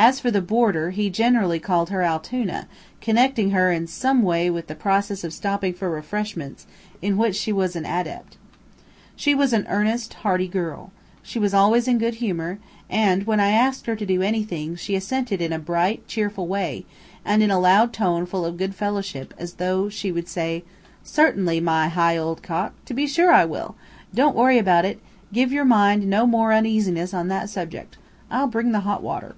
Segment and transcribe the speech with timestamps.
[0.00, 2.68] As for the boarder, he generally called her Altoona,
[3.00, 6.68] connecting her in some way with the process of stopping for refreshments,
[7.02, 8.36] in which she was an adept.
[9.16, 10.92] She was an earnest, hearty girl.
[11.24, 14.76] She was always in a good humor, and when I asked her to do anything,
[14.76, 16.86] she assented in a bright, cheerful way,
[17.24, 20.62] and in a loud tone full of good fellowship, as though she would say:
[21.02, 22.72] "Certainly, my high old cock!
[22.84, 23.74] To be sure I will.
[24.14, 25.00] Don't worry about it
[25.32, 27.98] give your mind no more uneasiness on that subject.
[28.30, 29.34] I'll bring the hot water."